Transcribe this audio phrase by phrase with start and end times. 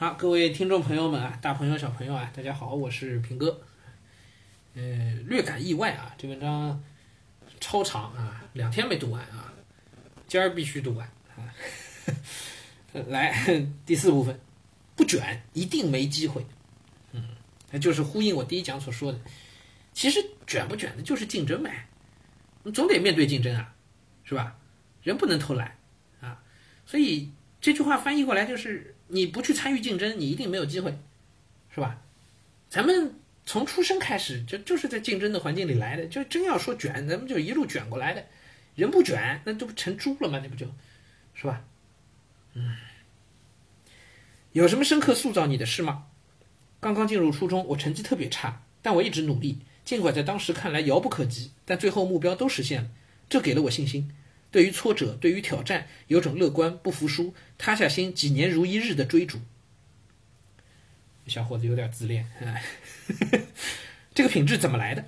[0.00, 3.60] 好，各位听众朋友们啊，大朋友小朋友啊，大家好，我是平哥。
[4.72, 4.82] 呃，
[5.26, 6.82] 略感意外啊，这文章
[7.60, 9.52] 超长啊，两天没读完啊，
[10.26, 11.52] 今儿必须读完啊。
[13.08, 13.44] 来，
[13.84, 14.40] 第四部分，
[14.96, 16.46] 不卷一定没机会。
[17.12, 17.22] 嗯，
[17.70, 19.20] 那就是呼应我第一讲所说的，
[19.92, 21.88] 其实卷不卷的就是竞争呗，
[22.62, 23.74] 你总得面对竞争啊，
[24.24, 24.56] 是吧？
[25.02, 25.76] 人不能偷懒
[26.22, 26.42] 啊，
[26.86, 27.30] 所以
[27.60, 28.94] 这句话翻译过来就是。
[29.12, 30.96] 你不去参与竞争，你一定没有机会，
[31.74, 32.00] 是吧？
[32.68, 33.12] 咱们
[33.44, 38.24] 从出生开始就就是在竞争的环境里来的，就真要说卷，咱们就一路卷过来的。
[38.76, 40.38] 人不卷，那都不成猪了吗？
[40.40, 40.64] 那不就，
[41.34, 41.64] 是吧？
[42.54, 42.76] 嗯，
[44.52, 46.06] 有什么深刻塑造你的事吗？
[46.78, 52.90] 刚刚进入初中，我成绩特别差，但我一直努力，尽管在当时看来遥不可及，但最后目标都实现了，
[53.28, 54.14] 这给了我信心。
[54.50, 59.38] 对于挫折，对于挑战，有种乐观、不服输、塌下心、几年如一日的追逐。
[61.26, 62.26] 小伙子有点自恋，
[64.12, 65.06] 这个品质怎么来的？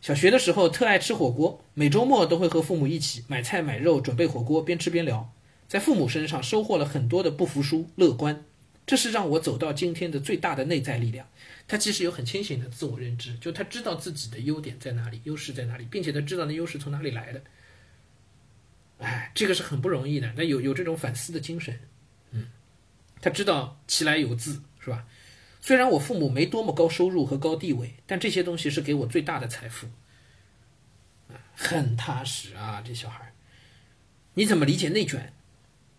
[0.00, 5.32] 小学的时候特爱吃火锅，每周末都会和父母一起买菜买肉，准备火锅，边吃边聊，
[5.68, 8.44] 在父母身上收获了很多的不服输、乐观，
[8.86, 11.28] 这是让我走到今天的最大的内在力量。
[11.68, 17.42] 他其实有很清醒的自我认知，就他知道自己的优点在哪里，优势在哪里，并且他知道那优势从哪里来的。
[19.00, 20.32] 哎，这个是很不容易的。
[20.36, 21.80] 那有有这种反思的精神，
[22.30, 22.46] 嗯，
[23.20, 25.06] 他知道其来有自，是吧？
[25.60, 29.88] 虽然我父母没多么高收入和高地位，但这些东西是给我最大的财富，
[31.54, 33.32] 很踏实啊，这小孩。
[34.34, 35.32] 你怎么理解内卷？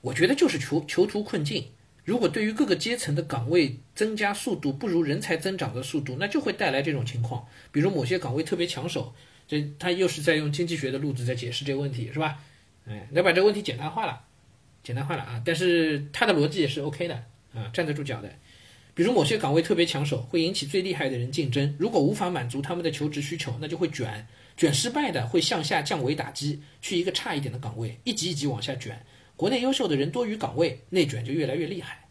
[0.00, 1.72] 我觉得就是囚囚徒困境。
[2.04, 7.46] 如果对于各个阶层的岗位增加速度不如人才增长的速度，那就会带来这种情况。
[7.70, 9.14] 比如某些岗位特别抢手，
[9.46, 12.40] 这他又是在用经济学的路子在解释这个问题，是吧？
[12.86, 14.20] 哎，要把这个问题简单化了，
[14.82, 15.42] 简单化了啊！
[15.44, 17.14] 但是他的逻辑也是 OK 的
[17.54, 18.30] 啊，站得住脚的。
[18.94, 29.02] 比如某些岗位特别抢手，会引起最厉害的人竞争，如果无法满足他们的求职需求，那就会卷，卷失败的会向下降维打击，去一个差一点的岗位，一级一级往下卷。
[29.34, 32.06] 国内优秀的人多于岗位，内卷就越来越厉害。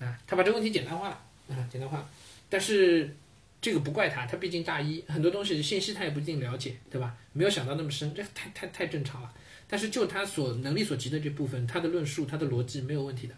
[0.00, 2.08] 啊，他把这个问题简单化了啊，简单化了。
[2.48, 3.14] 但是
[3.62, 7.16] 这个不怪他，他毕竟大一，很多东西信息他也不一定了解，对吧？
[7.32, 9.32] 没有想到那么深，这太太太正常了。
[9.68, 13.34] 但是就他所能力所及的这部分，他的论述、他的逻辑没有问题的，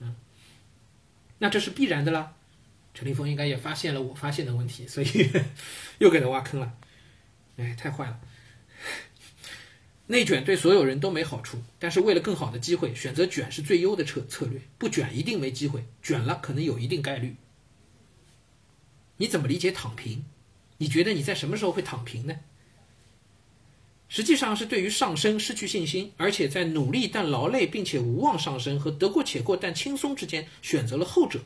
[0.00, 0.14] 嗯，
[1.38, 2.34] 那这是必然的啦。
[2.94, 5.30] 陈立峰应该也发现了我发现的问题，所以
[5.98, 6.74] 又给他挖坑了。
[7.56, 8.20] 哎，太坏了！
[10.08, 14.60] 内卷对所有人都没好处，但是为了更好的机会，选择卷是最优的策策略。
[14.76, 17.34] 不卷一定没机会，卷了可能有一定概率。
[19.22, 20.24] 你怎么理解躺平？
[20.78, 22.34] 你觉得你在什么时候会躺平呢？
[24.08, 31.38] 实际上是对于上升失去信心，而且在努力但劳累并且无望上升和得过且过但轻松之间选择了后者，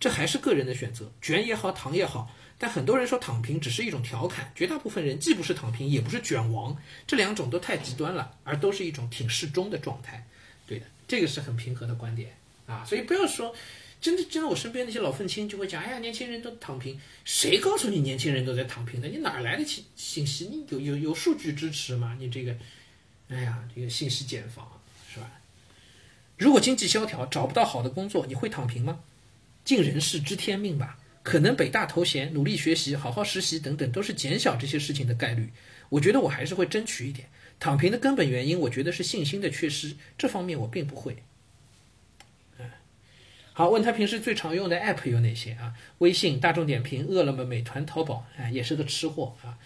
[0.00, 2.34] 这还是个人的选择，卷也好，躺也好。
[2.56, 6.74] 但很多人说躺平只是一种调侃，绝大部分人既不是躺平，也不是卷王，
[7.06, 10.26] 这两种都太极端了，而都是一种挺适中的状态。
[10.66, 12.34] 对的，这个是很平和的观点
[12.64, 13.54] 啊，所以不要说。
[14.00, 19.08] 真的，真的，我身边那些老愤青就会讲：“哎呀，年轻人都躺平，谁告诉你年轻人都在躺平的？
[19.08, 20.46] 你哪来的信信息？
[20.46, 22.16] 你有有有数据支持吗？
[22.20, 22.56] 你这个，
[23.28, 24.80] 哎呀，这个信息茧房
[25.12, 25.28] 是吧？
[26.36, 29.00] 如果经济萧条，找不到好的工作，你会躺平吗？
[29.64, 30.98] 尽人事知天命吧。
[31.24, 35.50] 可能北大头衔、努力学习、好好实习等等，都是减小这些事情的概率。
[35.90, 37.28] 我觉得我还是会争取一点。
[37.60, 39.94] 躺平的根本原因，我觉得是信心的缺失。
[40.16, 41.16] 这方面我并不会。”
[43.58, 45.74] 好，问他平时最常用的 app 有哪些啊？
[45.98, 49.58] 微信、大众点评、饿了么、美团、淘宝，哎，也是个吃货啊。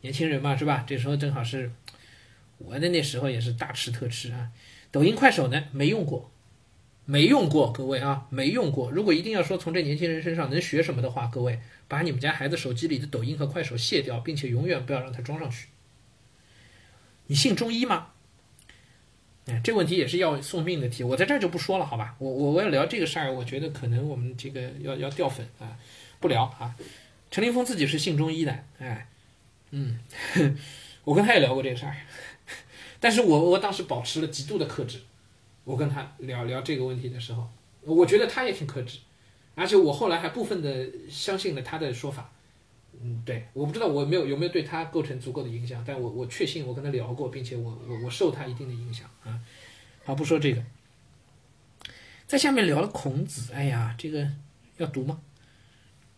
[0.00, 0.82] 年轻人嘛，是吧？
[0.86, 1.70] 这时候正好是
[2.56, 4.50] 我的那时候也是大吃特吃啊。
[4.90, 6.32] 抖音、快手呢，没用过，
[7.04, 8.90] 没用过，各位啊，没用过。
[8.90, 15.68] 如果一定要说从这年轻人身上能学什么的话，各位把你们家孩子手机里的抖音和快手卸掉，并且永远不要让他装上去。
[17.26, 18.13] 你信中医吗？
[19.46, 22.14] 哎，这问题也是要送命的题，我在这儿就不说了，好吧？
[22.18, 25.76] 我我我要聊这个事儿，我觉得可能我们这个要要掉粉啊，
[26.20, 26.74] 不聊啊。
[27.30, 29.08] 陈林峰自己是信中医的，哎，
[29.70, 29.98] 嗯，
[31.04, 31.96] 我跟他也聊过这个事儿，
[33.00, 35.00] 但是我我当时保持了极度的克制。
[35.64, 37.48] 我跟他聊聊这个问题的时候，
[37.80, 38.98] 我觉得他也挺克制，
[39.54, 42.30] 而且我后来还部分的相信了他的说法。
[43.02, 49.40] 嗯，对，我不知道我没有有没有对他构成足够的影响，但我我确信我跟他聊过，并且我我我受他一定的影响啊。
[50.04, 50.62] 好，不说这个，
[52.26, 54.28] 在下面聊了孔子，哎呀，这个
[54.76, 55.20] 要读吗？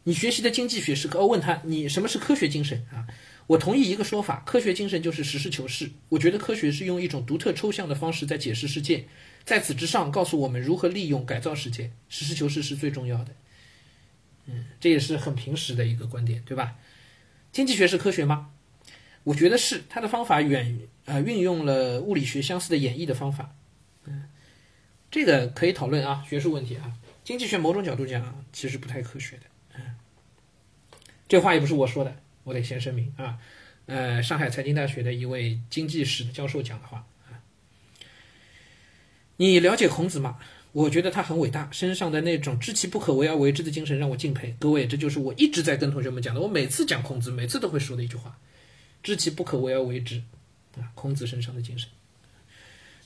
[0.05, 3.07] 你学习的经济学是科，问他你什么是科学精神啊？
[3.49, 5.91] 我同意一个说法，科学精神就是实事求是。
[6.09, 9.07] 我觉得科学是用一种独特抽象的方式在解释世界，
[9.45, 11.91] 在此之上告诉我们如何利用改造世界。
[12.09, 13.33] 实事求是是最重要的。
[14.47, 16.77] 嗯，这也是很平实的一个观点，对吧？
[17.53, 18.51] 经济学是科学吗？
[19.25, 23.55] 我觉得是，它的方法远呃运用了物理学相似的演绎的方法。
[24.05, 24.29] 嗯，
[25.11, 26.93] 这个可以讨论啊，学术问题啊。
[27.25, 29.43] 经济学某种角度讲其实不太科学的。
[29.75, 29.97] 嗯，
[31.27, 32.17] 这话也不是我说的。
[32.45, 33.39] 我得先声明啊，
[33.87, 37.43] 呃，上海财经大学的一位经济史的教授讲的话啊，
[39.39, 40.39] 你了解孔子吗？
[40.77, 44.55] 我觉得他很伟大，身上的那种知其不可为而为之的精神让我敬佩。
[44.59, 48.37] 各位，这就是我一直在跟同学们讲的，我每次讲孔子，每次都会说的一句话：
[49.03, 50.23] 知其不可为而为之，
[50.77, 51.89] 啊，孔子身上的精神。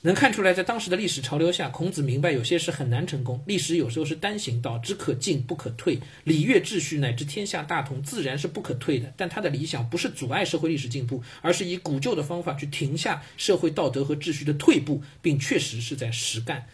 [0.01, 3.41] 能看出来，在当时的历史潮流下，孔子明白有些事很难成功。
[3.45, 5.97] 历史有时候是单行道，只可进不可退。
[6.25, 9.13] 礼乐秩序乃至天下大同，自然是不可退的。
[9.15, 16.67] 但他的理想不是阻碍社会历史进步，而是以古旧的方法去停下社会道德和秩序的退步，并确实是在实干。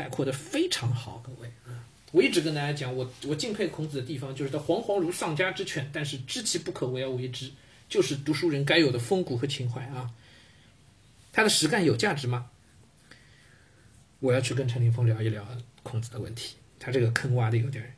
[0.00, 1.84] 概括的非常好，各位啊！
[2.10, 7.52] 我一直跟大家讲，我我敬佩孔子的地方，就是他惶惶如丧家之犬，但是知其不可为而为之，
[7.86, 10.10] 就是读书人该有的风骨和情怀啊。
[11.32, 12.48] 他的实干有价值吗？
[14.20, 15.46] 我要去跟陈林峰聊一聊
[15.82, 16.56] 孔子的问题。
[16.78, 17.94] 他这个坑挖的有点，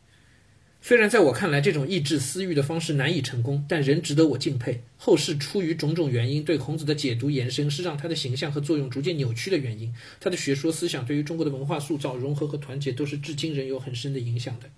[0.85, 4.83] 虽然在我看来这种抑制私欲的方式难以成功，但仍值得我敬佩。
[4.99, 9.95] 后世出于种种原因对孔子的解读延伸，是让他的形象和作用逐渐扭曲的原因。
[10.19, 14.69] 他的学说思想对于中国的文化塑造、融合和团结，都是至今仍有很深的影响的。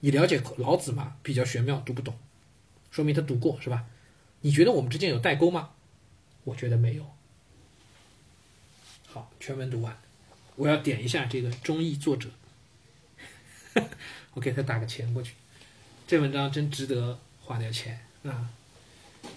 [0.00, 1.16] 你了解老子吗？
[1.22, 2.18] 比较玄妙，读不懂，
[2.90, 3.86] 说明他读过是吧？
[4.42, 5.70] 你觉得我们之间有代沟吗？
[6.44, 7.06] 我觉得没有。
[9.06, 9.96] 好，全文读完，
[10.56, 12.28] 我要点一下这个中译作者，
[14.34, 15.34] 我给他打个钱过去。
[16.06, 18.50] 这文章真值得花点钱啊！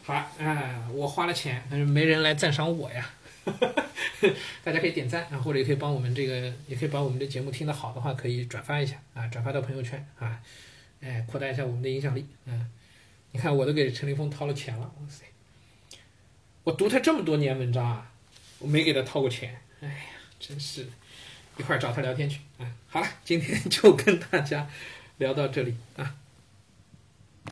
[0.03, 3.09] 好，哎，我花了钱，但是没人来赞赏我呀。
[4.63, 10.41] 大家可以点赞啊，或者也可以帮我们这个，也可以把我们的节目听得好的话，可以转发一下啊，转发到朋友圈啊，
[10.99, 12.25] 哎，扩大一下我们的影响力。
[12.45, 12.69] 嗯，
[13.31, 15.23] 你看我都给陈立峰掏了钱了，哇塞！
[16.65, 18.11] 我读他这么多年文章啊，
[18.59, 19.57] 我没给他掏过钱。
[19.79, 19.95] 哎呀，
[20.37, 20.85] 真是，
[21.57, 22.65] 一会儿找他聊天去啊！
[22.87, 24.67] 好了，今天 就跟大家
[25.17, 26.15] 聊到这里啊。